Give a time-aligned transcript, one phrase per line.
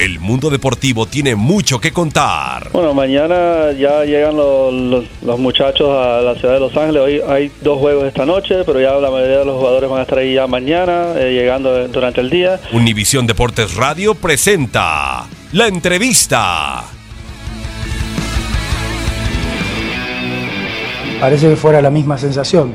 [0.00, 2.70] El mundo deportivo tiene mucho que contar.
[2.72, 7.02] Bueno, mañana ya llegan los, los- los muchachos a la ciudad de Los Ángeles.
[7.02, 10.02] Hoy hay dos juegos esta noche, pero ya la mayoría de los jugadores van a
[10.02, 12.58] estar ahí ya mañana, eh, llegando durante el día.
[12.72, 16.82] Univisión Deportes Radio presenta la entrevista.
[21.20, 22.72] Parece que fuera la misma sensación.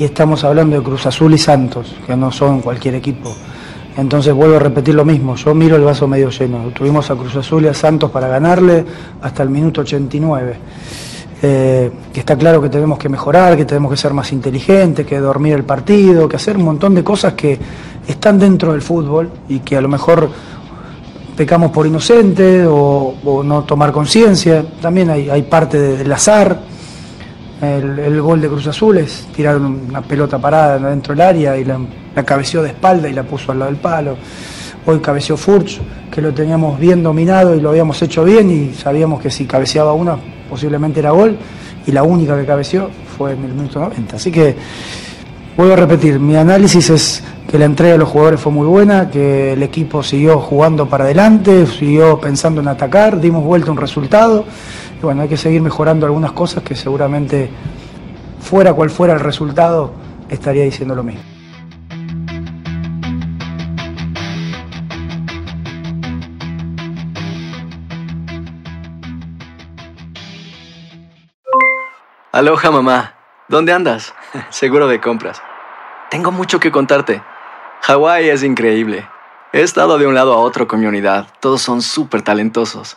[0.00, 3.36] Y estamos hablando de Cruz Azul y Santos, que no son cualquier equipo.
[3.96, 6.64] Entonces vuelvo a repetir lo mismo, yo miro el vaso medio lleno.
[6.74, 8.84] Tuvimos a Cruz Azul y a Santos para ganarle
[9.22, 10.56] hasta el minuto 89.
[11.46, 15.18] Eh, que está claro que tenemos que mejorar, que tenemos que ser más inteligentes, que
[15.20, 17.58] dormir el partido, que hacer un montón de cosas que
[18.08, 20.28] están dentro del fútbol y que a lo mejor
[21.36, 24.64] pecamos por inocente o, no tomar conciencia.
[24.80, 26.73] También hay, hay parte de- del azar.
[27.64, 31.78] El, gol de Cruz Azul es una pelota parada dentro del área y la,
[32.14, 34.16] la cabeceó de espalda y la puso al lado del palo.
[34.86, 35.80] Hoy cabeceó Furch,
[36.10, 39.94] que lo teníamos bien dominado y lo habíamos hecho bien y sabíamos que si cabeceaba
[39.94, 40.16] una
[40.48, 41.36] posiblemente era gol
[41.86, 44.16] y la única que cabeceó fue en el minuto 90.
[44.16, 44.54] Así que
[45.56, 49.10] vuelvo a repetir, mi análisis es que la entrega de los jugadores fue muy buena,
[49.10, 54.44] que el equipo siguió jugando para adelante, siguió pensando en atacar, dimos vuelta un resultado.
[55.04, 57.50] Bueno, hay que seguir mejorando algunas cosas que seguramente,
[58.40, 59.92] fuera cual fuera el resultado,
[60.30, 61.20] estaría diciendo lo mismo.
[72.32, 73.14] Aloha mamá,
[73.48, 74.14] ¿dónde andas?
[74.48, 75.42] Seguro de compras.
[76.10, 77.22] Tengo mucho que contarte.
[77.82, 79.06] Hawái es increíble.
[79.52, 81.28] He estado de un lado a otro con mi unidad.
[81.40, 82.96] Todos son súper talentosos.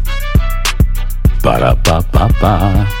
[1.41, 3.00] Para pa pa pa.